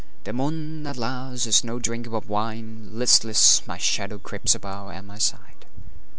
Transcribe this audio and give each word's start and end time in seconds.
The 0.23 0.33
moon, 0.33 0.87
alas, 0.87 1.45
is 1.45 1.63
no 1.63 1.77
drinker 1.77 2.15
of 2.15 2.27
wine; 2.27 2.89
Listless, 2.91 3.61
my 3.67 3.77
shadow 3.77 4.17
creeps 4.17 4.55
about 4.55 4.95
at 4.95 5.05
my 5.05 5.19
side. 5.19 5.67